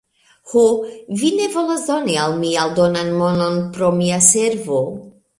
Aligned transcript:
"Ho, 0.51 0.61
vi 1.23 1.27
ne 1.41 1.49
volas 1.55 1.83
doni 1.89 2.15
al 2.21 2.33
mi 2.43 2.53
aldonan 2.61 3.11
monon 3.19 3.59
pro 3.75 3.91
mia 3.99 4.17
servo?" 4.29 4.79